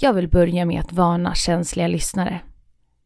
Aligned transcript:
Jag 0.00 0.12
vill 0.12 0.28
börja 0.28 0.64
med 0.64 0.80
att 0.80 0.92
varna 0.92 1.34
känsliga 1.34 1.88
lyssnare. 1.88 2.40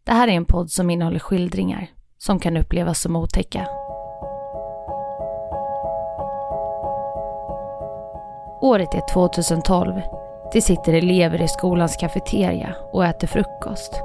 Det 0.05 0.13
här 0.13 0.29
är 0.29 0.33
en 0.33 0.45
podd 0.45 0.71
som 0.71 0.91
innehåller 0.91 1.19
skildringar 1.19 1.87
som 2.19 2.41
kan 2.41 2.57
upplevas 2.57 3.01
som 3.01 3.17
otäcka. 3.17 3.67
Året 8.63 8.95
är 8.95 9.13
2012. 9.13 10.01
Det 10.53 10.61
sitter 10.61 10.93
elever 10.93 11.43
i 11.43 11.49
skolans 11.49 11.97
kafeteria 11.97 12.75
och 12.93 13.05
äter 13.05 13.27
frukost. 13.27 14.03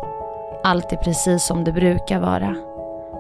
Allt 0.64 0.92
är 0.92 0.98
precis 0.98 1.46
som 1.46 1.64
det 1.64 1.72
brukar 1.72 2.20
vara. 2.20 2.56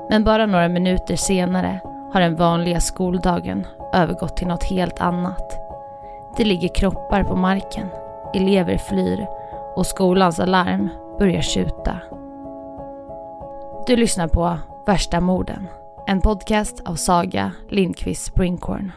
Men 0.09 0.23
bara 0.23 0.45
några 0.45 0.69
minuter 0.69 1.15
senare 1.15 1.79
har 2.13 2.21
den 2.21 2.35
vanliga 2.35 2.79
skoldagen 2.79 3.67
övergått 3.93 4.37
till 4.37 4.47
något 4.47 4.63
helt 4.63 5.01
annat. 5.01 5.66
Det 6.37 6.45
ligger 6.45 6.75
kroppar 6.75 7.23
på 7.23 7.35
marken, 7.35 7.87
elever 8.33 8.77
flyr 8.77 9.27
och 9.75 9.85
skolans 9.85 10.39
alarm 10.39 10.89
börjar 11.19 11.41
tjuta. 11.41 11.99
Du 13.87 13.95
lyssnar 13.95 14.27
på 14.27 14.57
Värsta 14.85 15.21
morden, 15.21 15.67
en 16.07 16.21
podcast 16.21 16.81
av 16.85 16.95
Saga 16.95 17.51
Lindqvist 17.69 18.25
Springhorn. 18.25 18.91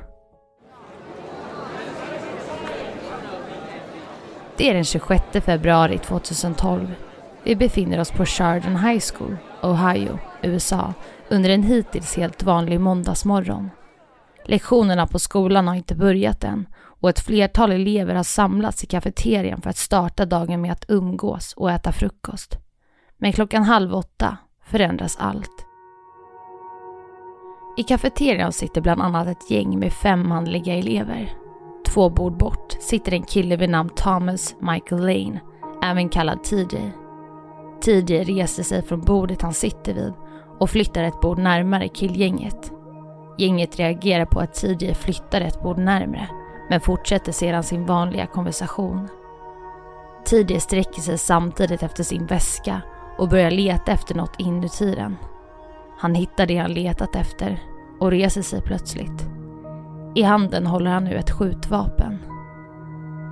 Det 4.56 4.70
är 4.70 4.74
den 4.74 4.84
26 4.84 5.24
februari 5.44 5.98
2012. 5.98 6.94
Vi 7.42 7.56
befinner 7.56 8.00
oss 8.00 8.10
på 8.10 8.24
Chardon 8.24 8.76
High 8.76 9.04
School, 9.14 9.36
Ohio, 9.62 10.18
USA 10.42 10.94
under 11.28 11.50
en 11.50 11.62
hittills 11.62 12.16
helt 12.16 12.42
vanlig 12.42 12.80
måndagsmorgon. 12.80 13.70
Lektionerna 14.50 15.06
på 15.06 15.18
skolan 15.18 15.68
har 15.68 15.74
inte 15.74 15.94
börjat 15.94 16.44
än 16.44 16.66
och 17.00 17.10
ett 17.10 17.20
flertal 17.20 17.72
elever 17.72 18.14
har 18.14 18.22
samlats 18.22 18.84
i 18.84 18.86
kafeterian 18.86 19.62
för 19.62 19.70
att 19.70 19.76
starta 19.76 20.26
dagen 20.26 20.60
med 20.60 20.72
att 20.72 20.84
umgås 20.88 21.54
och 21.56 21.70
äta 21.70 21.92
frukost. 21.92 22.58
Men 23.18 23.32
klockan 23.32 23.62
halv 23.62 23.94
åtta 23.94 24.36
förändras 24.64 25.16
allt. 25.20 25.66
I 27.76 27.82
kafeterian 27.82 28.52
sitter 28.52 28.80
bland 28.80 29.02
annat 29.02 29.28
ett 29.28 29.50
gäng 29.50 29.78
med 29.78 29.92
fem 29.92 30.28
manliga 30.28 30.74
elever. 30.74 31.32
Två 31.86 32.10
bord 32.10 32.38
bort 32.38 32.76
sitter 32.80 33.12
en 33.12 33.22
kille 33.22 33.56
vid 33.56 33.70
namn 33.70 33.90
Thomas 33.96 34.56
Michael 34.60 35.00
Lane, 35.00 35.40
även 35.82 36.08
kallad 36.08 36.44
TJ. 36.44 36.92
TJ 37.84 38.24
reser 38.24 38.62
sig 38.62 38.82
från 38.82 39.00
bordet 39.00 39.42
han 39.42 39.54
sitter 39.54 39.94
vid 39.94 40.12
och 40.58 40.70
flyttar 40.70 41.02
ett 41.02 41.20
bord 41.20 41.38
närmare 41.38 41.88
killgänget. 41.88 42.79
Gänget 43.40 43.78
reagerar 43.78 44.24
på 44.24 44.40
att 44.40 44.54
TJ 44.54 44.94
flyttar 44.94 45.40
ett 45.40 45.62
bord 45.62 45.78
närmre 45.78 46.28
men 46.70 46.80
fortsätter 46.80 47.32
sedan 47.32 47.62
sin 47.62 47.86
vanliga 47.86 48.26
konversation. 48.26 49.08
TJ 50.24 50.60
sträcker 50.60 51.00
sig 51.00 51.18
samtidigt 51.18 51.82
efter 51.82 52.04
sin 52.04 52.26
väska 52.26 52.82
och 53.18 53.28
börjar 53.28 53.50
leta 53.50 53.92
efter 53.92 54.14
något 54.14 54.40
inuti 54.40 54.94
den. 54.94 55.16
Han 55.98 56.14
hittar 56.14 56.46
det 56.46 56.56
han 56.56 56.72
letat 56.72 57.16
efter 57.16 57.62
och 58.00 58.10
reser 58.10 58.42
sig 58.42 58.62
plötsligt. 58.62 59.26
I 60.14 60.22
handen 60.22 60.66
håller 60.66 60.90
han 60.90 61.04
nu 61.04 61.14
ett 61.14 61.30
skjutvapen. 61.30 62.18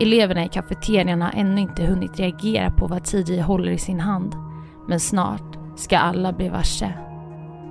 Eleverna 0.00 0.44
i 0.44 0.48
kafeterian 0.48 1.22
har 1.22 1.32
ännu 1.34 1.60
inte 1.60 1.86
hunnit 1.86 2.18
reagera 2.18 2.70
på 2.70 2.86
vad 2.86 3.04
TJ 3.04 3.40
håller 3.40 3.72
i 3.72 3.78
sin 3.78 4.00
hand. 4.00 4.36
Men 4.88 5.00
snart 5.00 5.58
ska 5.76 5.98
alla 5.98 6.32
bli 6.32 6.48
varse. 6.48 7.07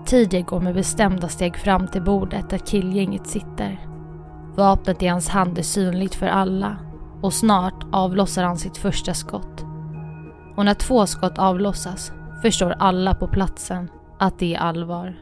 TJ 0.08 0.42
går 0.42 0.60
med 0.60 0.76
bestämda 0.76 1.28
steg 1.28 1.58
fram 1.58 1.88
till 1.88 2.02
bordet 2.02 2.50
där 2.50 2.58
killgänget 2.58 3.28
sitter. 3.28 3.80
Vapnet 4.56 5.04
i 5.04 5.08
hans 5.08 5.30
hand 5.30 5.58
är 5.58 5.64
synligt 5.64 6.16
för 6.16 6.28
alla 6.28 6.78
och 7.22 7.34
snart 7.34 7.86
avlossar 7.92 8.44
han 8.44 8.58
sitt 8.58 8.78
första 8.78 9.14
skott. 9.14 9.66
Och 10.56 10.66
när 10.66 10.74
två 10.74 11.06
skott 11.06 11.38
avlossas 11.38 12.12
förstår 12.42 12.76
alla 12.80 13.16
på 13.16 13.28
platsen 13.28 13.90
att 14.20 14.40
det 14.40 14.56
är 14.56 14.60
allvar. 14.60 15.16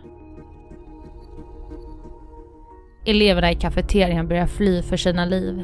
Eleverna 3.05 3.51
i 3.51 3.55
kafeterian 3.55 4.27
börjar 4.27 4.47
fly 4.47 4.81
för 4.81 4.97
sina 4.97 5.25
liv. 5.25 5.63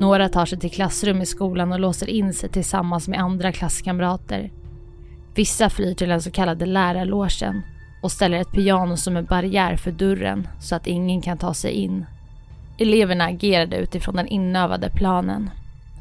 Några 0.00 0.28
tar 0.28 0.46
sig 0.46 0.58
till 0.58 0.70
klassrum 0.70 1.22
i 1.22 1.26
skolan 1.26 1.72
och 1.72 1.80
låser 1.80 2.10
in 2.10 2.32
sig 2.32 2.48
tillsammans 2.48 3.08
med 3.08 3.20
andra 3.20 3.52
klasskamrater. 3.52 4.52
Vissa 5.34 5.70
flyr 5.70 5.94
till 5.94 6.08
den 6.08 6.22
så 6.22 6.30
kallade 6.30 6.66
lärarlogen 6.66 7.62
och 8.02 8.12
ställer 8.12 8.38
ett 8.38 8.52
piano 8.52 8.96
som 8.96 9.16
en 9.16 9.24
barriär 9.24 9.76
för 9.76 9.90
dörren 9.90 10.48
så 10.60 10.74
att 10.74 10.86
ingen 10.86 11.22
kan 11.22 11.38
ta 11.38 11.54
sig 11.54 11.72
in. 11.72 12.06
Eleverna 12.78 13.24
agerade 13.24 13.76
utifrån 13.76 14.16
den 14.16 14.28
inövade 14.28 14.90
planen. 14.90 15.50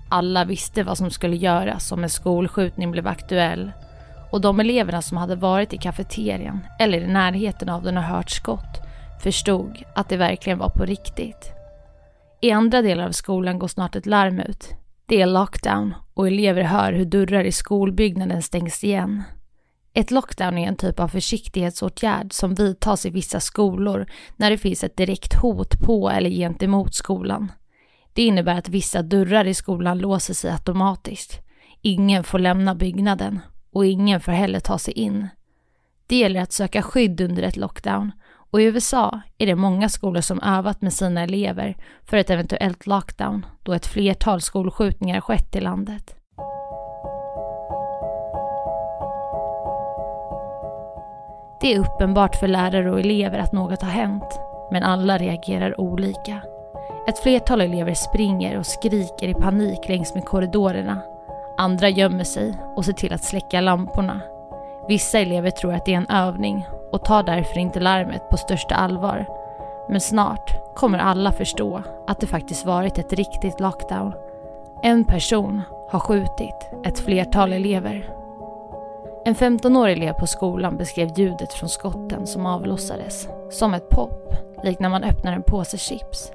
Alla 0.10 0.46
visste 0.46 0.84
vad 0.84 0.98
som 0.98 1.12
skulle 1.12 1.36
göras 1.36 1.92
om 1.92 2.04
en 2.04 2.10
skolskjutning 2.10 2.92
blev 2.92 3.08
aktuell 3.08 3.72
och 4.32 4.42
de 4.42 4.60
eleverna 4.60 5.02
som 5.02 5.18
hade 5.18 5.36
varit 5.36 5.74
i 5.74 5.78
kafeterian 5.78 6.60
eller 6.80 7.02
i 7.02 7.08
närheten 7.08 7.70
av 7.70 7.84
den 7.84 7.98
och 7.98 8.04
hört 8.04 8.30
skott 8.30 8.82
förstod 9.24 9.84
att 9.96 10.10
det 10.10 10.18
verkligen 10.18 10.60
var 10.60 10.70
på 10.70 10.86
riktigt. 10.86 11.52
I 12.42 12.52
andra 12.52 12.82
delar 12.82 13.06
av 13.06 13.12
skolan 13.12 13.60
går 13.60 13.68
snart 13.68 13.96
ett 13.96 14.06
larm 14.06 14.40
ut. 14.40 14.70
Det 15.06 15.22
är 15.22 15.26
lockdown 15.26 15.94
och 16.14 16.28
elever 16.28 16.62
hör 16.62 16.94
hur 16.94 17.06
dörrar 17.06 17.44
i 17.44 17.52
skolbyggnaden 17.52 18.42
stängs 18.42 18.84
igen. 18.84 19.24
Ett 19.98 20.12
lockdown 20.12 20.58
är 20.58 20.68
en 20.68 20.76
typ 20.76 21.00
av 21.00 21.08
försiktighetsåtgärd 21.08 22.34
som 22.34 22.56
vidtas 22.56 23.06
i 23.06 23.10
vissa 23.10 23.40
skolor 23.40 24.06
när 24.36 24.52
det 24.52 24.58
finns 24.58 24.84
ett 24.84 24.98
direkt 24.98 25.34
hot 25.34 25.80
på 25.80 26.10
eller 26.10 26.30
gentemot 26.30 26.94
skolan. 26.96 27.52
Det 28.14 28.26
innebär 28.26 28.58
att 28.58 28.70
vissa 28.70 29.02
dörrar 29.02 29.46
i 29.46 29.54
skolan 29.54 30.00
låser 30.00 30.34
sig 30.34 30.52
automatiskt. 30.52 31.42
Ingen 31.82 32.24
får 32.24 32.40
lämna 32.40 32.76
byggnaden 32.76 33.40
och 33.72 33.86
ingen 33.86 34.22
får 34.22 34.32
heller 34.32 34.60
ta 34.60 34.78
sig 34.78 34.94
in. 34.94 35.28
Det 36.08 36.16
gäller 36.16 36.42
att 36.42 36.54
söka 36.54 36.82
skydd 36.82 37.22
under 37.22 37.44
ett 37.44 37.58
lockdown 37.58 38.12
och 38.52 38.62
i 38.62 38.64
USA 38.64 39.22
är 39.38 39.46
det 39.46 39.56
många 39.56 39.90
skolor 39.90 40.22
som 40.22 40.42
övat 40.42 40.82
med 40.82 40.94
sina 40.94 41.24
elever 41.24 41.78
för 42.04 42.18
ett 42.18 42.30
eventuellt 42.30 42.88
lockdown 42.88 43.46
då 43.64 43.74
ett 43.74 43.88
flertal 43.88 44.42
skolskjutningar 44.42 45.22
skett 45.22 45.56
i 45.56 45.62
landet. 45.62 46.16
Det 51.62 51.74
är 51.74 51.80
uppenbart 51.80 52.36
för 52.36 52.48
lärare 52.48 52.92
och 52.92 53.00
elever 53.00 53.40
att 53.40 53.52
något 53.52 53.82
har 53.82 53.90
hänt, 53.90 54.40
men 54.72 54.84
alla 54.84 55.18
reagerar 55.18 55.82
olika. 55.82 56.42
Ett 57.08 57.20
flertal 57.20 57.62
elever 57.62 57.94
springer 57.94 58.58
och 58.58 58.66
skriker 58.66 59.28
i 59.28 59.34
panik 59.34 59.90
längs 59.90 60.14
med 60.14 60.26
korridorerna. 60.26 61.00
Andra 61.58 61.90
gömmer 61.90 62.24
sig 62.24 62.54
och 62.76 62.86
ser 62.86 62.94
till 62.94 63.14
att 63.14 63.24
släcka 63.24 63.62
lamporna. 63.62 64.22
Vissa 64.88 65.20
elever 65.20 65.52
tror 65.52 65.74
att 65.74 65.86
det 65.86 65.94
är 65.94 65.98
en 65.98 66.10
övning 66.10 66.68
och 66.92 67.04
tar 67.04 67.24
därför 67.24 67.60
inte 67.60 67.80
larmet 67.80 68.30
på 68.30 68.38
största 68.38 68.76
allvar. 68.76 69.26
Men 69.90 70.02
snart 70.02 70.76
kommer 70.76 71.00
alla 71.00 71.32
förstå 71.32 71.84
att 72.08 72.20
det 72.20 72.28
faktiskt 72.28 72.66
varit 72.66 72.98
ett 72.98 73.14
riktigt 73.14 73.60
lockdown. 73.60 74.14
En 74.84 75.06
person 75.06 75.62
har 75.90 76.00
skjutit 76.00 76.70
ett 76.84 77.00
flertal 77.00 77.54
elever. 77.54 78.10
En 79.28 79.36
15-årig 79.36 79.97
elev 79.97 80.13
på 80.13 80.28
skolan 80.28 80.78
beskrev 80.78 81.19
ljudet 81.19 81.53
från 81.53 81.69
skotten 81.69 82.28
som 82.28 82.46
avlossades 82.46 83.28
som 83.50 83.74
ett 83.74 83.90
pop, 83.90 84.36
likt 84.63 84.80
när 84.80 84.90
man 84.90 85.03
öppnar 85.03 85.34
en 85.34 85.44
påse 85.44 85.78
chips. 85.78 86.31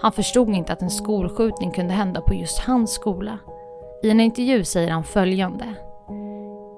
Han 0.00 0.12
förstod 0.12 0.48
inte 0.48 0.72
att 0.72 0.82
en 0.82 0.90
skolskjutning 0.90 1.70
kunde 1.70 1.94
hända 1.94 2.20
på 2.20 2.34
just 2.34 2.58
hans 2.58 2.92
skola. 2.92 3.38
I 4.02 4.10
en 4.10 4.20
intervju 4.20 4.64
säger 4.64 4.90
han 4.90 5.04
följande. 5.04 5.64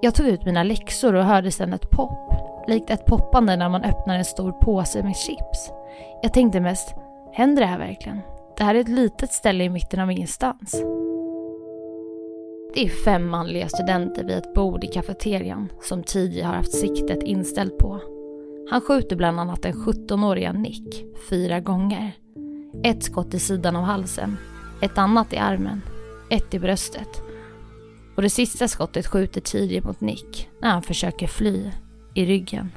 Jag 0.01 0.15
tog 0.15 0.27
ut 0.27 0.45
mina 0.45 0.63
läxor 0.63 1.15
och 1.15 1.25
hörde 1.25 1.51
sedan 1.51 1.73
ett 1.73 1.91
pop, 1.91 2.35
likt 2.69 2.91
ett 2.91 3.07
poppande 3.07 3.57
när 3.57 3.69
man 3.69 3.85
öppnar 3.85 4.19
en 4.19 4.25
stor 4.25 4.53
påse 4.53 5.03
med 5.03 5.17
chips. 5.17 5.71
Jag 6.23 6.33
tänkte 6.33 6.61
mest, 6.61 6.95
händer 7.33 7.63
det 7.63 7.69
här 7.69 7.79
verkligen? 7.79 8.21
Det 8.57 8.65
här 8.65 8.75
är 8.75 8.81
ett 8.81 8.89
litet 8.89 9.33
ställe 9.33 9.65
i 9.65 9.69
mitten 9.69 10.01
av 10.01 10.11
ingenstans. 10.11 10.83
Det 12.75 12.85
är 12.85 12.89
fem 12.89 13.29
manliga 13.29 13.69
studenter 13.69 14.25
vid 14.25 14.37
ett 14.37 14.55
bord 14.55 14.85
i 14.85 14.87
kafeterian 14.87 15.69
som 15.83 16.03
tidigare 16.03 16.47
har 16.47 16.55
haft 16.55 16.75
siktet 16.75 17.23
inställt 17.23 17.79
på. 17.79 18.01
Han 18.71 18.81
skjuter 18.81 19.17
bland 19.17 19.41
annat 19.41 19.63
den 19.63 19.73
17-åriga 19.73 20.53
Nick 20.53 21.05
fyra 21.31 21.61
gånger. 21.61 22.13
Ett 22.85 23.03
skott 23.03 23.35
i 23.35 23.39
sidan 23.39 23.77
av 23.77 23.83
halsen, 23.83 24.37
ett 24.83 24.99
annat 24.99 25.33
i 25.33 25.37
armen, 25.37 25.83
ett 26.31 26.55
i 26.55 26.59
bröstet. 26.59 27.23
Och 28.17 28.23
det 28.23 28.31
sista 28.31 28.69
skottet 28.69 29.07
skjuter 29.07 29.41
tidigt 29.41 29.85
mot 29.85 30.01
Nick 30.01 30.49
när 30.61 30.71
han 30.71 30.83
försöker 30.83 31.27
fly 31.27 31.71
i 32.15 32.25
ryggen. 32.27 32.71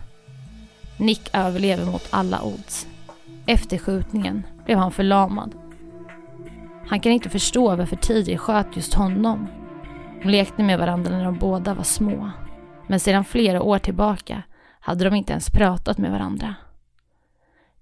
Nick 0.98 1.30
överlever 1.34 1.86
mot 1.86 2.08
alla 2.10 2.44
odds. 2.44 2.88
Efter 3.46 3.78
skjutningen 3.78 4.44
blev 4.66 4.78
han 4.78 4.92
förlamad. 4.92 5.56
Han 6.88 7.00
kan 7.00 7.12
inte 7.12 7.30
förstå 7.30 7.76
varför 7.76 7.96
TJ 7.96 8.38
sköt 8.38 8.76
just 8.76 8.94
honom 8.94 9.48
de 10.22 10.30
lekte 10.30 10.64
med 10.64 10.80
varandra 10.80 11.18
när 11.18 11.26
de 11.26 11.38
båda 11.38 11.74
var 11.74 11.84
små. 11.84 12.32
Men 12.88 13.00
sedan 13.00 13.26
flera 13.26 13.62
år 13.62 13.80
tillbaka 13.80 14.44
hade 14.80 15.04
de 15.04 15.16
inte 15.16 15.34
ens 15.34 15.50
pratat 15.50 15.98
med 15.98 16.12
varandra. 16.12 16.56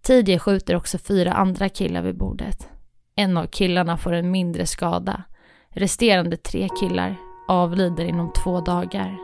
Tidje 0.02 0.40
skjuter 0.40 0.76
också 0.76 0.98
fyra 0.98 1.34
andra 1.34 1.70
killar 1.70 2.02
vid 2.02 2.18
bordet. 2.18 2.70
En 3.16 3.38
av 3.38 3.46
killarna 3.48 3.98
får 3.98 4.14
en 4.14 4.32
mindre 4.32 4.66
skada. 4.66 5.24
Resterande 5.70 6.38
tre 6.38 6.70
killar 6.80 7.16
avlider 7.48 8.06
inom 8.06 8.32
två 8.44 8.62
dagar. 8.62 9.18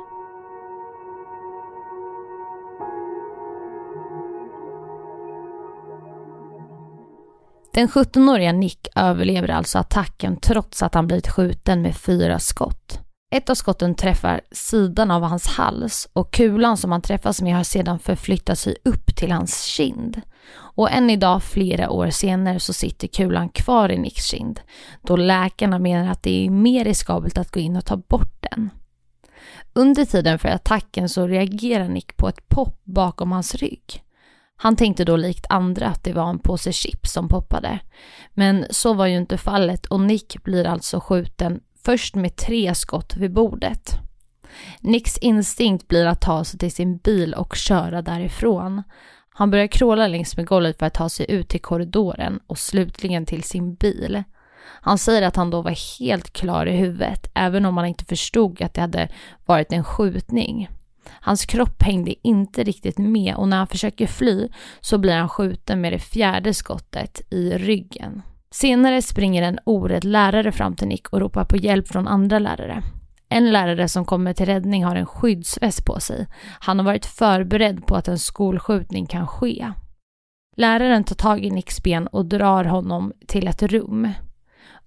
Den 7.73 7.87
17-åriga 7.87 8.51
Nick 8.51 8.87
överlever 8.95 9.49
alltså 9.49 9.79
attacken 9.79 10.37
trots 10.37 10.83
att 10.83 10.93
han 10.93 11.07
blivit 11.07 11.27
skjuten 11.27 11.81
med 11.81 11.97
fyra 11.97 12.39
skott. 12.39 13.04
Ett 13.35 13.49
av 13.49 13.55
skotten 13.55 13.95
träffar 13.95 14.41
sidan 14.51 15.11
av 15.11 15.23
hans 15.23 15.47
hals 15.47 16.09
och 16.13 16.33
kulan 16.33 16.77
som 16.77 16.91
han 16.91 17.01
träffas 17.01 17.41
med 17.41 17.55
har 17.55 17.63
sedan 17.63 17.99
förflyttat 17.99 18.59
sig 18.59 18.75
upp 18.85 19.15
till 19.15 19.31
hans 19.31 19.63
kind. 19.63 20.21
Och 20.57 20.91
än 20.91 21.09
idag, 21.09 21.43
flera 21.43 21.89
år 21.89 22.09
senare, 22.09 22.59
så 22.59 22.73
sitter 22.73 23.07
kulan 23.07 23.49
kvar 23.49 23.91
i 23.91 23.97
Nicks 23.97 24.25
kind 24.25 24.59
då 25.01 25.15
läkarna 25.15 25.79
menar 25.79 26.11
att 26.11 26.23
det 26.23 26.45
är 26.45 26.49
mer 26.49 26.83
riskabelt 26.83 27.37
att 27.37 27.51
gå 27.51 27.59
in 27.59 27.75
och 27.75 27.85
ta 27.85 27.97
bort 27.97 28.47
den. 28.51 28.69
Under 29.73 30.05
tiden 30.05 30.39
för 30.39 30.49
attacken 30.49 31.09
så 31.09 31.27
reagerar 31.27 31.87
Nick 31.87 32.17
på 32.17 32.27
ett 32.27 32.49
pop 32.49 32.81
bakom 32.83 33.31
hans 33.31 33.55
rygg. 33.55 34.03
Han 34.57 34.75
tänkte 34.75 35.05
då 35.05 35.15
likt 35.15 35.45
andra 35.49 35.87
att 35.87 36.03
det 36.03 36.13
var 36.13 36.29
en 36.29 36.39
påse 36.39 36.73
chips 36.73 37.13
som 37.13 37.27
poppade. 37.29 37.79
Men 38.33 38.65
så 38.69 38.93
var 38.93 39.05
ju 39.05 39.17
inte 39.17 39.37
fallet 39.37 39.85
och 39.85 40.01
Nick 40.01 40.43
blir 40.43 40.65
alltså 40.65 40.99
skjuten 40.99 41.59
först 41.85 42.15
med 42.15 42.35
tre 42.35 42.75
skott 42.75 43.15
vid 43.15 43.33
bordet. 43.33 43.99
Nicks 44.79 45.17
instinkt 45.17 45.87
blir 45.87 46.05
att 46.05 46.21
ta 46.21 46.43
sig 46.43 46.59
till 46.59 46.71
sin 46.71 46.97
bil 46.97 47.33
och 47.33 47.55
köra 47.55 48.01
därifrån. 48.01 48.83
Han 49.29 49.51
börjar 49.51 49.67
kråla 49.67 50.07
längs 50.07 50.37
med 50.37 50.47
golvet 50.47 50.79
för 50.79 50.85
att 50.85 50.93
ta 50.93 51.09
sig 51.09 51.25
ut 51.29 51.49
till 51.49 51.61
korridoren 51.61 52.39
och 52.47 52.57
slutligen 52.57 53.25
till 53.25 53.43
sin 53.43 53.75
bil. 53.75 54.23
Han 54.81 54.97
säger 54.97 55.21
att 55.21 55.35
han 55.35 55.49
då 55.49 55.61
var 55.61 55.99
helt 55.99 56.33
klar 56.33 56.65
i 56.65 56.77
huvudet, 56.77 57.31
även 57.33 57.65
om 57.65 57.77
han 57.77 57.85
inte 57.85 58.05
förstod 58.05 58.61
att 58.61 58.73
det 58.73 58.81
hade 58.81 59.09
varit 59.45 59.73
en 59.73 59.83
skjutning. 59.83 60.69
Hans 61.09 61.45
kropp 61.45 61.83
hängde 61.83 62.27
inte 62.27 62.63
riktigt 62.63 62.97
med 62.97 63.35
och 63.35 63.47
när 63.47 63.57
han 63.57 63.67
försöker 63.67 64.07
fly 64.07 64.49
så 64.81 64.97
blir 64.97 65.17
han 65.17 65.29
skjuten 65.29 65.81
med 65.81 65.93
det 65.93 65.99
fjärde 65.99 66.53
skottet 66.53 67.21
i 67.29 67.57
ryggen. 67.57 68.21
Senare 68.55 69.01
springer 69.01 69.43
en 69.43 69.59
orädd 69.63 70.03
lärare 70.03 70.51
fram 70.51 70.75
till 70.75 70.87
Nick 70.87 71.09
och 71.09 71.19
ropar 71.19 71.45
på 71.45 71.57
hjälp 71.57 71.87
från 71.87 72.07
andra 72.07 72.39
lärare. 72.39 72.83
En 73.29 73.51
lärare 73.51 73.87
som 73.87 74.05
kommer 74.05 74.33
till 74.33 74.45
räddning 74.45 74.85
har 74.85 74.95
en 74.95 75.05
skyddsväst 75.05 75.85
på 75.85 75.99
sig. 75.99 76.27
Han 76.59 76.79
har 76.79 76.85
varit 76.85 77.05
förberedd 77.05 77.85
på 77.87 77.95
att 77.95 78.07
en 78.07 78.19
skolskjutning 78.19 79.05
kan 79.05 79.27
ske. 79.27 79.71
Läraren 80.57 81.03
tar 81.03 81.15
tag 81.15 81.45
i 81.45 81.51
Nicks 81.51 81.83
ben 81.83 82.07
och 82.07 82.25
drar 82.25 82.63
honom 82.63 83.13
till 83.27 83.47
ett 83.47 83.63
rum. 83.63 84.09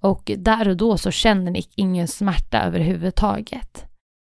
Och 0.01 0.31
där 0.37 0.69
och 0.69 0.77
då 0.77 0.99
så 0.99 1.11
känner 1.11 1.51
Nick 1.51 1.73
ingen 1.75 2.09
smärta 2.09 2.63
överhuvudtaget. 2.63 3.85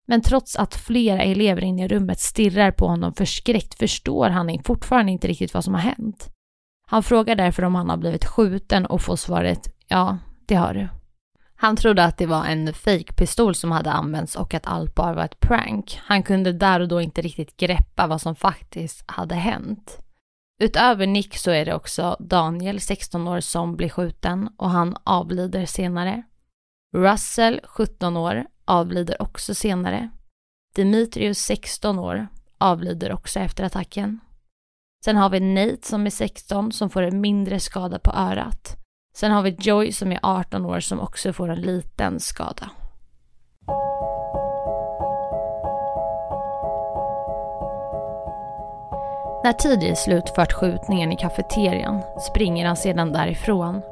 Men 0.08 0.22
trots 0.22 0.56
att 0.56 0.74
flera 0.74 1.22
elever 1.22 1.64
inne 1.64 1.84
i 1.84 1.88
rummet 1.88 2.20
stirrar 2.20 2.70
på 2.70 2.86
honom 2.86 3.14
förskräckt 3.14 3.78
förstår 3.78 4.28
han 4.28 4.62
fortfarande 4.64 5.12
inte 5.12 5.28
riktigt 5.28 5.54
vad 5.54 5.64
som 5.64 5.74
har 5.74 5.80
hänt. 5.80 6.32
Han 6.86 7.02
frågar 7.02 7.36
därför 7.36 7.62
om 7.62 7.74
han 7.74 7.90
har 7.90 7.96
blivit 7.96 8.24
skjuten 8.24 8.86
och 8.86 9.02
får 9.02 9.16
svaret 9.16 9.68
ja, 9.88 10.18
det 10.46 10.54
har 10.54 10.74
du. 10.74 10.88
Han 11.54 11.76
trodde 11.76 12.04
att 12.04 12.18
det 12.18 12.26
var 12.26 12.44
en 12.44 12.74
fejkpistol 12.74 13.54
som 13.54 13.70
hade 13.70 13.92
använts 13.92 14.36
och 14.36 14.54
att 14.54 14.66
allt 14.66 14.94
bara 14.94 15.14
var 15.14 15.24
ett 15.24 15.40
prank. 15.40 16.00
Han 16.04 16.22
kunde 16.22 16.52
där 16.52 16.80
och 16.80 16.88
då 16.88 17.00
inte 17.00 17.22
riktigt 17.22 17.56
greppa 17.56 18.06
vad 18.06 18.20
som 18.20 18.34
faktiskt 18.34 19.04
hade 19.06 19.34
hänt. 19.34 19.98
Utöver 20.60 21.06
Nick 21.06 21.36
så 21.36 21.50
är 21.50 21.64
det 21.64 21.74
också 21.74 22.16
Daniel, 22.20 22.80
16 22.80 23.28
år, 23.28 23.40
som 23.40 23.76
blir 23.76 23.88
skjuten 23.88 24.50
och 24.56 24.70
han 24.70 24.96
avlider 25.04 25.66
senare. 25.66 26.22
Russell, 26.96 27.60
17 27.64 28.16
år, 28.16 28.46
avlider 28.64 29.22
också 29.22 29.54
senare. 29.54 30.10
Dimitrius, 30.74 31.38
16 31.38 31.98
år, 31.98 32.26
avlider 32.58 33.12
också 33.12 33.40
efter 33.40 33.64
attacken. 33.64 34.20
Sen 35.04 35.16
har 35.16 35.30
vi 35.30 35.40
Nate 35.40 35.86
som 35.86 36.06
är 36.06 36.10
16 36.10 36.72
som 36.72 36.90
får 36.90 37.02
en 37.02 37.20
mindre 37.20 37.60
skada 37.60 37.98
på 37.98 38.10
örat. 38.10 38.76
Sen 39.16 39.32
har 39.32 39.42
vi 39.42 39.56
Joy 39.60 39.92
som 39.92 40.12
är 40.12 40.18
18 40.22 40.66
år 40.66 40.80
som 40.80 41.00
också 41.00 41.32
får 41.32 41.48
en 41.48 41.60
liten 41.60 42.20
skada. 42.20 42.70
När 49.44 49.52
TJ 49.52 49.96
slutfört 49.96 50.52
skjutningen 50.52 51.12
i 51.12 51.16
kafeterian 51.16 52.02
springer 52.30 52.66
han 52.66 52.76
sedan 52.76 53.12
därifrån. 53.12 53.82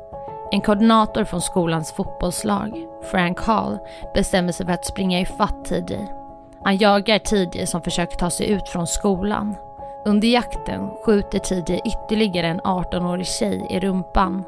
En 0.53 0.61
koordinator 0.61 1.25
från 1.25 1.41
skolans 1.41 1.93
fotbollslag, 1.93 2.87
Frank 3.11 3.41
Hall, 3.41 3.79
bestämmer 4.15 4.53
sig 4.53 4.67
för 4.67 4.73
att 4.73 4.87
springa 4.87 5.21
ifatt 5.21 5.65
TJ. 5.65 6.07
Han 6.65 6.77
jagar 6.77 7.19
TJ 7.19 7.67
som 7.67 7.83
försöker 7.83 8.17
ta 8.17 8.31
sig 8.31 8.51
ut 8.51 8.69
från 8.69 8.87
skolan. 8.87 9.55
Under 10.05 10.29
jakten 10.29 10.91
skjuter 11.05 11.39
TJ 11.39 11.81
ytterligare 11.85 12.47
en 12.47 12.61
18-årig 12.61 13.27
tjej 13.27 13.67
i 13.71 13.81
rumpan. 13.81 14.45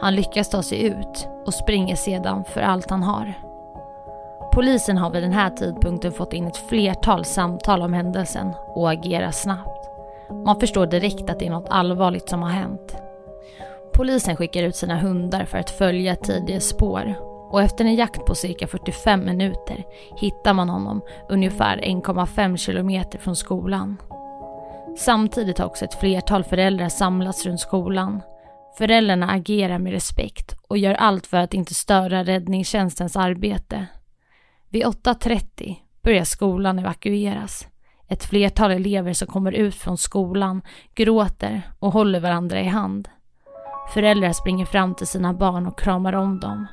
Han 0.00 0.14
lyckas 0.14 0.48
ta 0.48 0.62
sig 0.62 0.82
ut 0.82 1.28
och 1.46 1.54
springer 1.54 1.96
sedan 1.96 2.44
för 2.44 2.60
allt 2.60 2.90
han 2.90 3.02
har. 3.02 3.34
Polisen 4.52 4.96
har 4.96 5.10
vid 5.10 5.22
den 5.22 5.32
här 5.32 5.50
tidpunkten 5.50 6.12
fått 6.12 6.32
in 6.32 6.46
ett 6.46 6.56
flertal 6.56 7.24
samtal 7.24 7.82
om 7.82 7.92
händelsen 7.92 8.52
och 8.74 8.90
agerar 8.90 9.30
snabbt. 9.30 9.90
Man 10.44 10.60
förstår 10.60 10.86
direkt 10.86 11.30
att 11.30 11.38
det 11.38 11.46
är 11.46 11.50
något 11.50 11.68
allvarligt 11.70 12.28
som 12.28 12.42
har 12.42 12.50
hänt. 12.50 12.96
Polisen 13.92 14.36
skickar 14.36 14.62
ut 14.62 14.76
sina 14.76 14.98
hundar 14.98 15.44
för 15.44 15.58
att 15.58 15.70
följa 15.70 16.16
Tidiges 16.16 16.68
spår 16.68 17.14
och 17.50 17.62
efter 17.62 17.84
en 17.84 17.94
jakt 17.94 18.26
på 18.26 18.34
cirka 18.34 18.66
45 18.66 19.24
minuter 19.24 19.84
hittar 20.16 20.54
man 20.54 20.68
honom 20.68 21.02
ungefär 21.28 21.76
1,5 21.76 22.56
kilometer 22.56 23.18
från 23.18 23.36
skolan. 23.36 23.96
Samtidigt 24.98 25.58
har 25.58 25.66
också 25.66 25.84
ett 25.84 26.00
flertal 26.00 26.44
föräldrar 26.44 26.88
samlats 26.88 27.46
runt 27.46 27.60
skolan. 27.60 28.22
Föräldrarna 28.78 29.30
agerar 29.30 29.78
med 29.78 29.92
respekt 29.92 30.56
och 30.68 30.78
gör 30.78 30.94
allt 30.94 31.26
för 31.26 31.36
att 31.36 31.54
inte 31.54 31.74
störa 31.74 32.24
räddningstjänstens 32.24 33.16
arbete. 33.16 33.86
Vid 34.68 34.84
8.30 34.84 35.76
börjar 36.02 36.24
skolan 36.24 36.78
evakueras. 36.78 37.66
Ett 38.08 38.24
flertal 38.24 38.70
elever 38.70 39.12
som 39.12 39.28
kommer 39.28 39.52
ut 39.52 39.74
från 39.74 39.98
skolan 39.98 40.62
gråter 40.94 41.62
och 41.78 41.92
håller 41.92 42.20
varandra 42.20 42.60
i 42.60 42.66
hand. 42.66 43.08
Föräldrar 43.94 44.32
springer 44.32 44.66
fram 44.66 44.94
till 44.94 45.06
sina 45.06 45.34
barn 45.34 45.66
och 45.66 45.78
kramar 45.78 46.12
om 46.12 46.40
dem. 46.40 46.66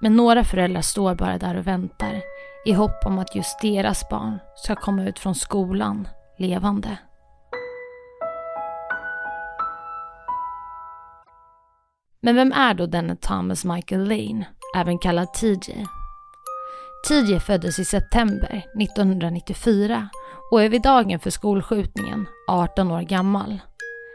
Men 0.00 0.16
några 0.16 0.44
föräldrar 0.44 0.82
står 0.82 1.14
bara 1.14 1.38
där 1.38 1.56
och 1.56 1.66
väntar 1.66 2.20
i 2.66 2.72
hopp 2.72 3.06
om 3.06 3.18
att 3.18 3.36
just 3.36 3.60
deras 3.60 4.08
barn 4.08 4.38
ska 4.56 4.74
komma 4.74 5.04
ut 5.04 5.18
från 5.18 5.34
skolan 5.34 6.08
levande. 6.38 6.98
Men 12.24 12.36
vem 12.36 12.52
är 12.52 12.74
då 12.74 12.86
denne 12.86 13.16
Thomas 13.16 13.64
Michael 13.64 14.08
Lane, 14.08 14.46
även 14.76 14.98
kallad 14.98 15.34
TJ? 15.34 15.86
TJ 17.08 17.40
föddes 17.40 17.78
i 17.78 17.84
september 17.84 18.66
1994 18.80 20.08
och 20.50 20.62
är 20.62 20.68
vid 20.68 20.82
dagen 20.82 21.20
för 21.20 21.30
skolskjutningen 21.30 22.26
18 22.48 22.90
år 22.90 23.00
gammal. 23.00 23.58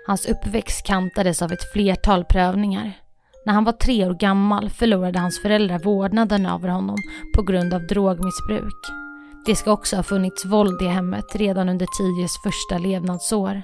Hans 0.08 0.25
uppväxt 0.25 0.86
kantades 0.86 1.42
av 1.42 1.51
ett 1.51 1.72
flertal 1.74 2.25
prövningar. 2.25 2.94
När 3.46 3.54
han 3.54 3.63
var 3.63 3.74
tre 3.74 4.06
år 4.06 4.13
gammal 4.13 4.70
förlorade 4.70 5.20
hans 5.20 5.42
föräldrar 5.42 5.80
vårdnaden 5.80 6.46
över 6.46 6.70
honom 6.70 6.98
på 7.36 7.42
grund 7.42 7.74
av 7.74 7.88
drogmissbruk. 7.88 8.92
Det 9.46 9.56
ska 9.56 9.72
också 9.72 9.96
ha 9.96 10.04
funnits 10.04 10.46
våld 10.46 10.82
i 10.82 10.86
hemmet 10.86 11.36
redan 11.36 11.70
under 11.70 11.88
Tijes 11.98 12.32
första 12.44 12.78
levnadsår. 12.78 13.62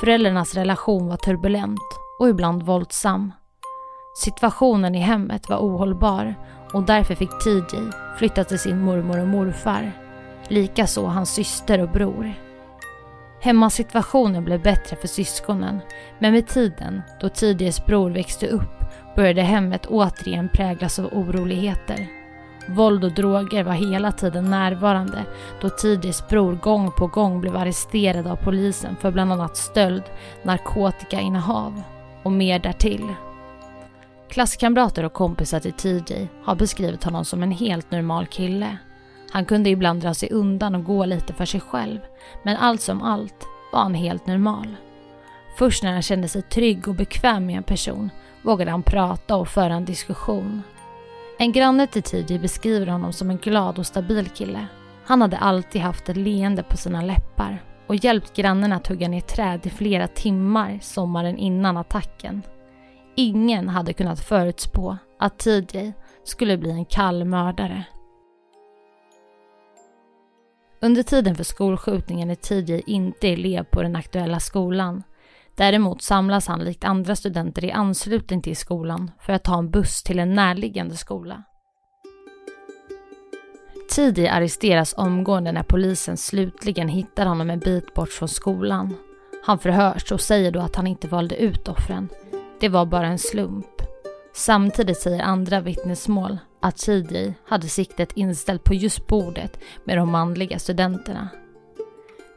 Föräldrarnas 0.00 0.54
relation 0.54 1.08
var 1.08 1.16
turbulent 1.16 1.80
och 2.20 2.28
ibland 2.28 2.62
våldsam. 2.62 3.32
Situationen 4.20 4.94
i 4.94 4.98
hemmet 4.98 5.48
var 5.48 5.58
ohållbar 5.58 6.34
och 6.72 6.82
därför 6.82 7.14
fick 7.14 7.30
TJ 7.38 7.76
flytta 8.18 8.44
till 8.44 8.58
sin 8.58 8.80
mormor 8.80 9.20
och 9.20 9.26
morfar. 9.26 9.92
Likaså 10.48 11.06
hans 11.06 11.34
syster 11.34 11.80
och 11.80 11.88
bror. 11.88 12.32
Hemmasituationen 13.40 14.44
blev 14.44 14.62
bättre 14.62 14.96
för 14.96 15.08
syskonen 15.08 15.80
men 16.18 16.32
med 16.32 16.48
tiden, 16.48 17.02
då 17.20 17.28
TJs 17.28 17.86
bror 17.86 18.10
växte 18.10 18.46
upp, 18.46 18.84
började 19.16 19.42
hemmet 19.42 19.86
återigen 19.86 20.48
präglas 20.48 20.98
av 20.98 21.06
oroligheter. 21.06 22.06
Våld 22.68 23.04
och 23.04 23.12
droger 23.12 23.64
var 23.64 23.72
hela 23.72 24.12
tiden 24.12 24.50
närvarande 24.50 25.24
då 25.60 25.68
TJs 25.68 26.28
bror 26.28 26.52
gång 26.52 26.90
på 26.92 27.06
gång 27.06 27.40
blev 27.40 27.56
arresterad 27.56 28.26
av 28.26 28.36
polisen 28.36 28.96
för 28.96 29.10
bland 29.10 29.32
annat 29.32 29.56
stöld, 29.56 30.04
narkotikainnehav 30.42 31.82
och 32.22 32.32
mer 32.32 32.58
därtill. 32.58 33.14
Klasskamrater 34.30 35.04
och 35.04 35.12
kompisar 35.12 35.60
till 35.60 35.72
TJ 35.72 36.28
har 36.44 36.54
beskrivit 36.54 37.04
honom 37.04 37.24
som 37.24 37.42
en 37.42 37.52
helt 37.52 37.90
normal 37.90 38.26
kille. 38.26 38.76
Han 39.30 39.44
kunde 39.44 39.70
ibland 39.70 40.02
dra 40.02 40.14
sig 40.14 40.30
undan 40.30 40.74
och 40.74 40.84
gå 40.84 41.04
lite 41.04 41.32
för 41.32 41.44
sig 41.44 41.60
själv, 41.60 41.98
men 42.42 42.56
allt 42.56 42.80
som 42.80 43.02
allt 43.02 43.46
var 43.72 43.80
han 43.80 43.94
helt 43.94 44.26
normal. 44.26 44.76
Först 45.58 45.82
när 45.82 45.92
han 45.92 46.02
kände 46.02 46.28
sig 46.28 46.42
trygg 46.42 46.88
och 46.88 46.94
bekväm 46.94 47.46
med 47.46 47.56
en 47.56 47.62
person 47.62 48.10
vågade 48.42 48.70
han 48.70 48.82
prata 48.82 49.36
och 49.36 49.48
föra 49.48 49.74
en 49.74 49.84
diskussion. 49.84 50.62
En 51.38 51.52
granne 51.52 51.86
till 51.86 52.02
TJ 52.02 52.38
beskriver 52.38 52.86
honom 52.86 53.12
som 53.12 53.30
en 53.30 53.38
glad 53.38 53.78
och 53.78 53.86
stabil 53.86 54.28
kille. 54.28 54.66
Han 55.04 55.22
hade 55.22 55.38
alltid 55.38 55.80
haft 55.82 56.08
ett 56.08 56.16
leende 56.16 56.62
på 56.62 56.76
sina 56.76 57.02
läppar 57.02 57.62
och 57.86 58.04
hjälpt 58.04 58.36
grannen 58.36 58.72
att 58.72 58.86
hugga 58.86 59.08
ner 59.08 59.20
träd 59.20 59.66
i 59.66 59.70
flera 59.70 60.08
timmar 60.08 60.78
sommaren 60.82 61.38
innan 61.38 61.76
attacken. 61.76 62.42
Ingen 63.20 63.68
hade 63.68 63.92
kunnat 63.92 64.20
förutspå 64.20 64.96
att 65.18 65.38
TJ 65.38 65.92
skulle 66.24 66.58
bli 66.58 66.70
en 66.70 66.84
kall 66.84 67.24
mördare. 67.24 67.84
Under 70.80 71.02
tiden 71.02 71.34
för 71.34 71.44
skolskjutningen 71.44 72.30
är 72.30 72.34
TJ 72.34 72.82
inte 72.86 73.28
elev 73.28 73.64
på 73.64 73.82
den 73.82 73.96
aktuella 73.96 74.40
skolan. 74.40 75.02
Däremot 75.54 76.02
samlas 76.02 76.46
han 76.46 76.64
likt 76.64 76.84
andra 76.84 77.16
studenter 77.16 77.64
i 77.64 77.72
anslutning 77.72 78.42
till 78.42 78.56
skolan 78.56 79.10
för 79.20 79.32
att 79.32 79.44
ta 79.44 79.58
en 79.58 79.70
buss 79.70 80.02
till 80.02 80.18
en 80.18 80.34
närliggande 80.34 80.96
skola. 80.96 81.42
TJ 83.94 84.28
arresteras 84.28 84.94
omgående 84.96 85.52
när 85.52 85.62
polisen 85.62 86.16
slutligen 86.16 86.88
hittar 86.88 87.26
honom 87.26 87.50
en 87.50 87.58
bit 87.58 87.94
bort 87.94 88.10
från 88.10 88.28
skolan. 88.28 88.94
Han 89.44 89.58
förhörs 89.58 90.12
och 90.12 90.20
säger 90.20 90.50
då 90.50 90.60
att 90.60 90.76
han 90.76 90.86
inte 90.86 91.08
valde 91.08 91.36
ut 91.36 91.68
offren. 91.68 92.08
Det 92.60 92.68
var 92.68 92.86
bara 92.86 93.06
en 93.06 93.18
slump. 93.18 93.82
Samtidigt 94.32 94.98
säger 94.98 95.22
andra 95.22 95.60
vittnesmål 95.60 96.38
att 96.60 96.76
TJ 96.76 97.34
hade 97.44 97.68
siktet 97.68 98.12
inställt 98.14 98.64
på 98.64 98.74
just 98.74 99.06
bordet 99.06 99.58
med 99.84 99.98
de 99.98 100.10
manliga 100.10 100.58
studenterna. 100.58 101.28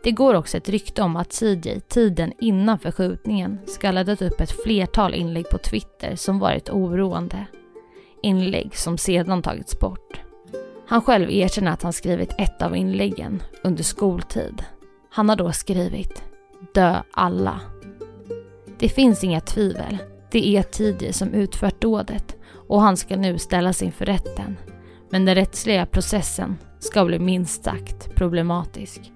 Det 0.04 0.12
går 0.12 0.34
också 0.34 0.58
ett 0.58 0.70
rykte 0.70 1.02
om 1.02 1.16
att 1.16 1.30
TJ 1.30 1.80
tiden 1.80 2.34
innan 2.40 2.80
förskjutningen 2.80 3.60
ska 3.66 3.88
ha 3.88 3.92
laddat 3.92 4.22
upp 4.22 4.42
ett 4.42 4.62
flertal 4.64 5.14
inlägg 5.14 5.50
på 5.50 5.58
Twitter 5.58 6.16
som 6.16 6.40
varit 6.40 6.70
oroande. 6.70 7.46
Inlägg 8.22 8.76
som 8.76 8.98
sedan 8.98 9.42
tagits 9.42 9.80
bort. 9.80 10.22
Han 10.88 11.02
själv 11.02 11.32
erkänner 11.32 11.72
att 11.72 11.84
han 11.84 11.94
skrivit 11.94 12.36
ett 12.38 12.62
av 12.62 12.76
inläggen 12.76 13.44
under 13.64 13.84
skoltid. 13.84 14.64
Han 15.10 15.30
har 15.30 15.36
då 15.36 15.52
skrivit 15.52 16.24
“Dö 16.74 17.02
alla”. 17.12 17.60
Det 18.80 18.90
finns 18.90 19.24
inga 19.24 19.42
tvivel. 19.42 19.98
Det 20.34 20.58
är 20.58 20.64
Tidje 20.64 21.14
som 21.14 21.34
utfört 21.34 21.82
dådet 21.82 22.36
och 22.68 22.82
han 22.82 22.98
ska 22.98 23.16
nu 23.16 23.40
ställas 23.40 23.82
inför 23.82 24.06
rätten. 24.06 24.58
Men 25.10 25.26
den 25.26 25.36
rättsliga 25.36 25.86
processen 25.86 26.58
ska 26.80 27.06
bli 27.06 27.20
minst 27.20 27.64
sagt 27.64 28.16
problematisk. 28.16 29.12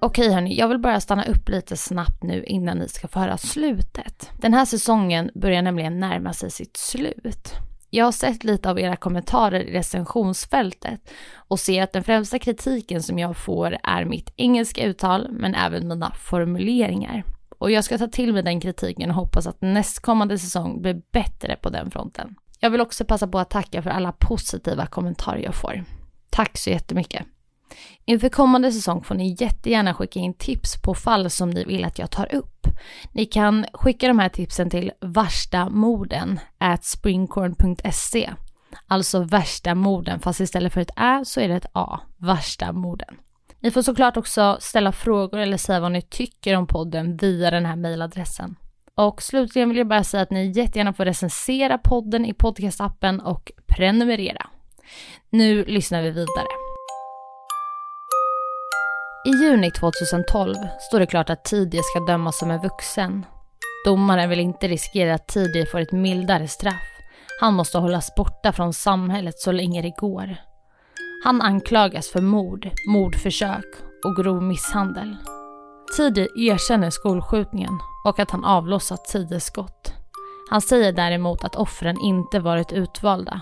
Okej 0.00 0.32
hörni, 0.32 0.58
jag 0.58 0.68
vill 0.68 0.78
bara 0.78 1.00
stanna 1.00 1.24
upp 1.24 1.48
lite 1.48 1.76
snabbt 1.76 2.22
nu 2.22 2.44
innan 2.44 2.78
ni 2.78 2.88
ska 2.88 3.08
få 3.08 3.18
höra 3.18 3.36
slutet. 3.38 4.30
Den 4.40 4.54
här 4.54 4.64
säsongen 4.64 5.30
börjar 5.34 5.62
nämligen 5.62 6.00
närma 6.00 6.32
sig 6.32 6.50
sitt 6.50 6.76
slut. 6.76 7.52
Jag 7.94 8.04
har 8.04 8.12
sett 8.12 8.44
lite 8.44 8.70
av 8.70 8.80
era 8.80 8.96
kommentarer 8.96 9.60
i 9.60 9.72
recensionsfältet 9.72 11.10
och 11.36 11.60
ser 11.60 11.82
att 11.82 11.92
den 11.92 12.04
främsta 12.04 12.38
kritiken 12.38 13.02
som 13.02 13.18
jag 13.18 13.36
får 13.36 13.76
är 13.82 14.04
mitt 14.04 14.32
engelska 14.36 14.84
uttal 14.84 15.28
men 15.30 15.54
även 15.54 15.88
mina 15.88 16.14
formuleringar. 16.14 17.24
Och 17.58 17.70
jag 17.70 17.84
ska 17.84 17.98
ta 17.98 18.06
till 18.06 18.32
mig 18.32 18.42
den 18.42 18.60
kritiken 18.60 19.10
och 19.10 19.16
hoppas 19.16 19.46
att 19.46 19.60
nästkommande 19.60 20.38
säsong 20.38 20.82
blir 20.82 21.02
bättre 21.12 21.56
på 21.56 21.70
den 21.70 21.90
fronten. 21.90 22.34
Jag 22.60 22.70
vill 22.70 22.80
också 22.80 23.04
passa 23.04 23.28
på 23.28 23.38
att 23.38 23.50
tacka 23.50 23.82
för 23.82 23.90
alla 23.90 24.12
positiva 24.12 24.86
kommentarer 24.86 25.38
jag 25.38 25.54
får. 25.54 25.84
Tack 26.30 26.58
så 26.58 26.70
jättemycket. 26.70 27.26
Inför 28.06 28.28
kommande 28.28 28.72
säsong 28.72 29.04
får 29.04 29.14
ni 29.14 29.36
jättegärna 29.38 29.94
skicka 29.94 30.20
in 30.20 30.34
tips 30.34 30.82
på 30.82 30.94
fall 30.94 31.30
som 31.30 31.50
ni 31.50 31.64
vill 31.64 31.84
att 31.84 31.98
jag 31.98 32.10
tar 32.10 32.34
upp. 32.34 32.66
Ni 33.12 33.26
kan 33.26 33.66
skicka 33.72 34.08
de 34.08 34.18
här 34.18 34.28
tipsen 34.28 34.70
till 34.70 34.92
värstamorden 35.00 36.40
at 36.58 36.84
springcorn.se. 36.84 38.30
Alltså 38.86 39.20
värsta 39.22 39.74
morden, 39.74 40.20
fast 40.20 40.40
istället 40.40 40.72
för 40.72 40.80
ett 40.80 40.90
ä 40.96 41.22
så 41.24 41.40
är 41.40 41.48
det 41.48 41.54
ett 41.54 41.70
a. 41.72 42.00
Värsta 42.16 42.72
morden. 42.72 43.14
Ni 43.60 43.70
får 43.70 43.82
såklart 43.82 44.16
också 44.16 44.56
ställa 44.60 44.92
frågor 44.92 45.38
eller 45.38 45.56
säga 45.56 45.80
vad 45.80 45.92
ni 45.92 46.02
tycker 46.02 46.56
om 46.56 46.66
podden 46.66 47.16
via 47.16 47.50
den 47.50 47.66
här 47.66 47.76
mejladressen. 47.76 48.56
Och 48.94 49.22
slutligen 49.22 49.68
vill 49.68 49.78
jag 49.78 49.88
bara 49.88 50.04
säga 50.04 50.22
att 50.22 50.30
ni 50.30 50.52
jättegärna 50.56 50.92
får 50.92 51.04
recensera 51.04 51.78
podden 51.78 52.26
i 52.26 52.34
podcastappen 52.34 53.20
och 53.20 53.52
prenumerera. 53.66 54.46
Nu 55.30 55.64
lyssnar 55.64 56.02
vi 56.02 56.10
vidare. 56.10 56.63
I 59.26 59.30
juni 59.30 59.70
2012 59.70 60.54
står 60.80 61.00
det 61.00 61.06
klart 61.06 61.30
att 61.30 61.44
Tidje 61.44 61.80
ska 61.82 62.00
dömas 62.00 62.38
som 62.38 62.50
en 62.50 62.60
vuxen. 62.60 63.26
Domaren 63.84 64.30
vill 64.30 64.40
inte 64.40 64.68
riskera 64.68 65.14
att 65.14 65.28
Tidje 65.28 65.66
får 65.66 65.80
ett 65.80 65.92
mildare 65.92 66.48
straff. 66.48 66.90
Han 67.40 67.54
måste 67.54 67.78
hållas 67.78 68.14
borta 68.14 68.52
från 68.52 68.72
samhället 68.72 69.38
så 69.38 69.52
länge 69.52 69.82
det 69.82 69.96
går. 69.98 70.36
Han 71.24 71.42
anklagas 71.42 72.08
för 72.08 72.20
mord, 72.20 72.70
mordförsök 72.88 73.64
och 74.04 74.16
grov 74.16 74.42
misshandel. 74.42 75.16
Tidje 75.96 76.28
erkänner 76.38 76.90
skolskjutningen 76.90 77.78
och 78.04 78.18
att 78.18 78.30
han 78.30 78.44
avlossat 78.44 79.04
tio 79.04 79.40
skott. 79.40 79.92
Han 80.50 80.60
säger 80.60 80.92
däremot 80.92 81.44
att 81.44 81.56
offren 81.56 82.00
inte 82.00 82.40
varit 82.40 82.72
utvalda. 82.72 83.40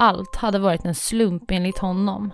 Allt 0.00 0.36
hade 0.36 0.58
varit 0.58 0.84
en 0.84 0.94
slump 0.94 1.50
enligt 1.50 1.78
honom. 1.78 2.30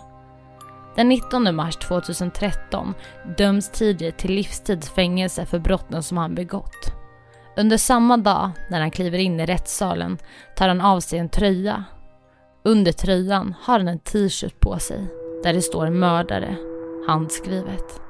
Den 0.96 1.08
19 1.08 1.56
mars 1.56 1.76
2013 1.76 2.94
döms 3.38 3.70
TJ 3.70 4.12
till 4.12 4.32
livstids 4.32 4.90
fängelse 4.90 5.46
för 5.46 5.58
brotten 5.58 6.02
som 6.02 6.16
han 6.16 6.34
begått. 6.34 6.92
Under 7.56 7.76
samma 7.76 8.16
dag, 8.16 8.50
när 8.70 8.80
han 8.80 8.90
kliver 8.90 9.18
in 9.18 9.40
i 9.40 9.46
rättssalen, 9.46 10.18
tar 10.56 10.68
han 10.68 10.80
av 10.80 11.00
sig 11.00 11.18
en 11.18 11.28
tröja. 11.28 11.84
Under 12.64 12.92
tröjan 12.92 13.54
har 13.62 13.78
han 13.78 13.88
en 13.88 13.98
t-shirt 13.98 14.60
på 14.60 14.78
sig 14.78 15.06
där 15.42 15.52
det 15.52 15.62
står 15.62 15.90
mördare, 15.90 16.56
handskrivet. 17.06 18.00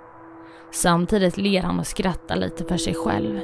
Samtidigt 0.72 1.36
ler 1.36 1.62
han 1.62 1.78
och 1.78 1.86
skrattar 1.86 2.36
lite 2.36 2.64
för 2.64 2.76
sig 2.76 2.94
själv. 2.94 3.40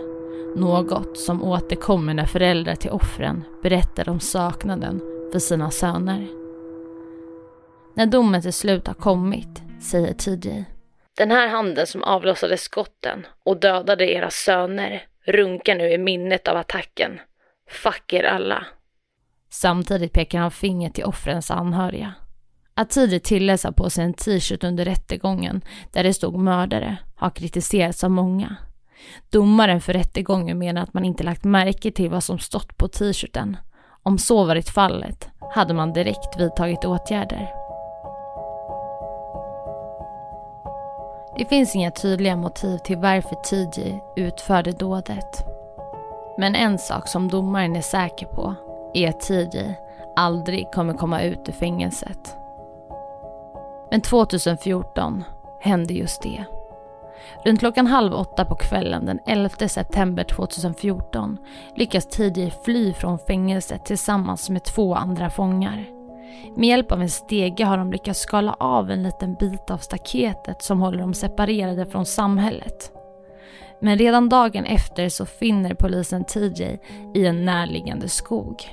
Något 0.56 1.18
som 1.18 1.44
återkommer 1.44 2.14
när 2.14 2.26
föräldrar 2.26 2.74
till 2.74 2.90
offren 2.90 3.44
berättar 3.62 4.08
om 4.08 4.20
saknaden 4.20 5.00
för 5.32 5.38
sina 5.38 5.70
söner. 5.70 6.41
När 7.94 8.06
domen 8.06 8.42
till 8.42 8.52
slut 8.52 8.86
har 8.86 8.94
kommit 8.94 9.62
säger 9.80 10.12
TJ. 10.12 10.64
Den 11.16 11.30
här 11.30 11.48
handen 11.48 11.86
som 11.86 12.02
avlossade 12.02 12.56
skotten 12.56 13.26
och 13.44 13.60
dödade 13.60 14.12
era 14.12 14.30
söner 14.30 15.02
runkar 15.26 15.74
nu 15.74 15.92
i 15.92 15.98
minnet 15.98 16.48
av 16.48 16.56
attacken. 16.56 17.20
Fuck 17.70 18.12
er 18.12 18.24
alla. 18.24 18.66
Samtidigt 19.50 20.12
pekar 20.12 20.38
han 20.38 20.50
finger 20.50 20.90
till 20.90 21.04
offrens 21.04 21.50
anhöriga. 21.50 22.14
Att 22.74 22.90
TJ 22.90 23.20
tilläts 23.20 23.66
på 23.76 23.90
sig 23.90 24.04
en 24.04 24.14
t-shirt 24.14 24.64
under 24.64 24.84
rättegången 24.84 25.64
där 25.92 26.04
det 26.04 26.14
stod 26.14 26.38
mördare 26.38 26.96
har 27.16 27.30
kritiserats 27.30 28.04
av 28.04 28.10
många. 28.10 28.56
Domaren 29.30 29.80
för 29.80 29.92
rättegången 29.92 30.58
menar 30.58 30.82
att 30.82 30.94
man 30.94 31.04
inte 31.04 31.24
lagt 31.24 31.44
märke 31.44 31.90
till 31.90 32.10
vad 32.10 32.24
som 32.24 32.38
stått 32.38 32.76
på 32.76 32.88
t-shirten. 32.88 33.56
Om 34.02 34.18
så 34.18 34.44
varit 34.44 34.68
fallet 34.68 35.28
hade 35.54 35.74
man 35.74 35.92
direkt 35.92 36.40
vidtagit 36.40 36.84
åtgärder. 36.84 37.61
Det 41.36 41.44
finns 41.44 41.74
inga 41.76 41.90
tydliga 41.90 42.36
motiv 42.36 42.78
till 42.78 42.96
varför 42.96 43.34
TJ 43.34 44.00
utförde 44.16 44.72
dådet. 44.72 45.44
Men 46.38 46.54
en 46.54 46.78
sak 46.78 47.08
som 47.08 47.28
domaren 47.28 47.76
är 47.76 47.80
säker 47.80 48.26
på 48.26 48.54
är 48.94 49.08
att 49.08 49.20
TJ 49.20 49.74
aldrig 50.16 50.70
kommer 50.74 50.94
komma 50.94 51.22
ut 51.22 51.48
ur 51.48 51.52
fängelset. 51.52 52.36
Men 53.90 54.00
2014 54.00 55.24
hände 55.60 55.94
just 55.94 56.22
det. 56.22 56.44
Runt 57.44 57.60
klockan 57.60 57.86
halv 57.86 58.14
åtta 58.14 58.44
på 58.44 58.54
kvällen 58.54 59.06
den 59.06 59.18
11 59.26 59.68
september 59.68 60.24
2014 60.24 61.38
lyckas 61.74 62.06
TJ 62.06 62.52
fly 62.64 62.92
från 62.92 63.18
fängelset 63.18 63.84
tillsammans 63.84 64.50
med 64.50 64.64
två 64.64 64.94
andra 64.94 65.30
fångar. 65.30 66.01
Med 66.56 66.68
hjälp 66.68 66.92
av 66.92 67.02
en 67.02 67.10
stege 67.10 67.64
har 67.64 67.78
de 67.78 67.92
lyckats 67.92 68.20
skala 68.20 68.56
av 68.60 68.90
en 68.90 69.02
liten 69.02 69.34
bit 69.34 69.70
av 69.70 69.78
staketet 69.78 70.62
som 70.62 70.80
håller 70.80 70.98
dem 70.98 71.14
separerade 71.14 71.86
från 71.86 72.06
samhället. 72.06 72.92
Men 73.80 73.98
redan 73.98 74.28
dagen 74.28 74.64
efter 74.64 75.08
så 75.08 75.26
finner 75.26 75.74
polisen 75.74 76.24
TJ 76.24 76.78
i 77.14 77.26
en 77.26 77.44
närliggande 77.44 78.08
skog. 78.08 78.68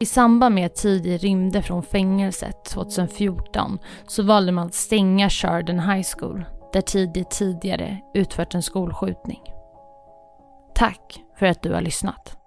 I 0.00 0.06
samband 0.06 0.54
med 0.54 0.66
att 0.66 0.74
TJ 0.74 1.16
rymde 1.16 1.62
från 1.62 1.82
fängelset 1.82 2.64
2014 2.64 3.78
så 4.06 4.22
valde 4.22 4.52
man 4.52 4.66
att 4.66 4.74
stänga 4.74 5.30
Sheridan 5.30 5.80
High 5.80 6.06
School 6.16 6.44
där 6.72 6.80
TJ 6.80 7.24
tidigare 7.24 7.98
utfört 8.14 8.54
en 8.54 8.62
skolskjutning. 8.62 9.40
Tack 10.74 11.20
för 11.38 11.46
att 11.46 11.62
du 11.62 11.72
har 11.72 11.80
lyssnat. 11.80 12.43